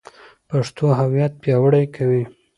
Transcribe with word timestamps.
پښتو 0.49 0.85
هویت 0.99 1.33
پیاوړی 1.43 1.85
کوي. 1.95 2.23